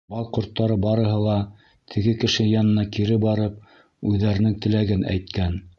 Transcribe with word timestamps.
Бал 0.11 0.23
ҡорттары 0.35 0.77
барыһы 0.85 1.19
ла, 1.25 1.35
теге 1.95 2.15
Кеше 2.23 2.49
янына 2.53 2.89
кире 2.97 3.21
барып, 3.27 3.61
үҙҙәренең 4.13 4.61
теләген 4.67 5.11
әйткән: 5.17 5.67